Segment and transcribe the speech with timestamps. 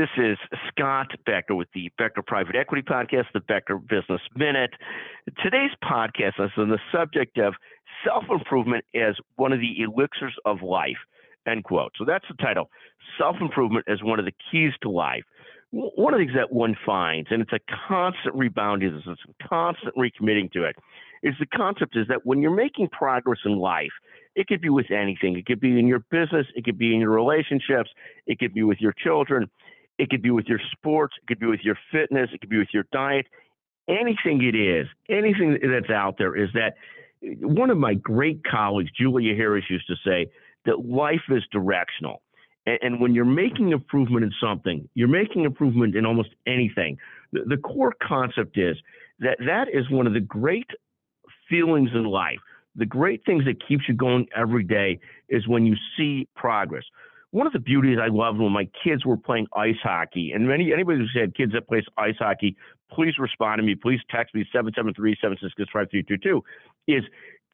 [0.00, 4.70] This is Scott Becker with the Becker Private Equity Podcast, the Becker Business Minute.
[5.42, 7.52] Today's podcast is on the subject of
[8.02, 10.96] self improvement as one of the elixirs of life.
[11.46, 11.92] End quote.
[11.98, 12.70] So that's the title.
[13.18, 15.24] Self improvement as one of the keys to life.
[15.70, 19.94] One of the things that one finds, and it's a constant rebounding, it's a constant
[19.96, 20.76] recommitting to it,
[21.22, 23.92] is the concept is that when you're making progress in life,
[24.34, 25.36] it could be with anything.
[25.36, 27.90] It could be in your business, it could be in your relationships,
[28.26, 29.50] it could be with your children
[30.00, 32.58] it could be with your sports, it could be with your fitness, it could be
[32.58, 33.26] with your diet.
[33.86, 36.74] Anything it is, anything that's out there is that
[37.22, 40.30] eh, one of my great colleagues, Julia Harris, used to say
[40.64, 42.22] that life is directional.
[42.66, 46.98] And, when you're making improvement in something, you're making improvement in almost anything.
[47.32, 48.76] The, the core concept is
[49.18, 50.68] that that is one of the great
[51.48, 52.38] feelings in life.
[52.76, 56.84] The great things that keeps you going every day is when you see progress
[57.32, 60.72] one of the beauties I loved when my kids were playing ice hockey, and many
[60.72, 62.56] anybody who's had kids that plays ice hockey,
[62.92, 63.74] please respond to me.
[63.76, 66.40] Please text me 773-766-5322.
[66.88, 67.04] Is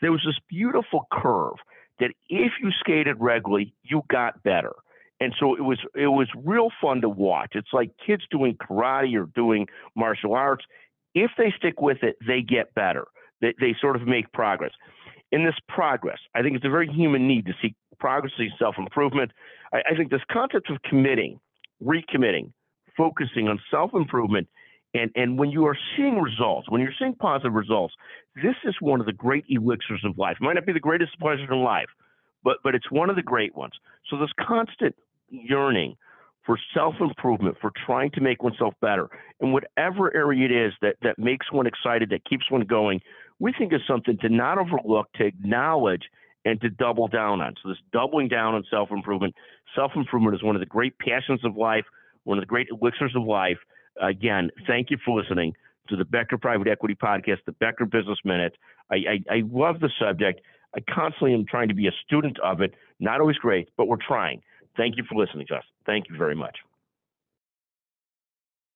[0.00, 1.56] there was this beautiful curve
[2.00, 4.72] that if you skated regularly, you got better.
[5.20, 7.52] And so it was it was real fun to watch.
[7.54, 9.66] It's like kids doing karate or doing
[9.96, 10.64] martial arts.
[11.14, 13.06] If they stick with it, they get better.
[13.40, 14.70] They, they sort of make progress.
[15.32, 18.76] In this progress, I think it's a very human need to seek progress, seek self
[18.78, 19.30] improvement.
[19.72, 21.40] I, I think this concept of committing,
[21.82, 22.52] recommitting,
[22.96, 24.48] focusing on self improvement,
[24.94, 27.94] and, and when you are seeing results, when you're seeing positive results,
[28.36, 30.36] this is one of the great elixirs of life.
[30.40, 31.88] It might not be the greatest pleasure in life,
[32.42, 33.72] but, but it's one of the great ones.
[34.10, 34.94] So this constant
[35.28, 35.96] yearning
[36.46, 39.10] for self improvement, for trying to make oneself better
[39.40, 43.00] in whatever area it is that, that makes one excited, that keeps one going,
[43.38, 46.04] we think is something to not overlook, to acknowledge,
[46.48, 47.54] and to double down on.
[47.62, 49.34] So this doubling down on self improvement.
[49.74, 51.84] Self improvement is one of the great passions of life,
[52.24, 53.58] one of the great elixirs of life.
[54.00, 55.54] Again, thank you for listening
[55.88, 58.56] to the Becker Private Equity Podcast, the Becker Business Minute.
[58.90, 60.40] I, I, I love the subject.
[60.74, 62.74] I constantly am trying to be a student of it.
[62.98, 64.42] Not always great, but we're trying.
[64.76, 65.72] Thank you for listening, Justin.
[65.84, 66.56] Thank you very much.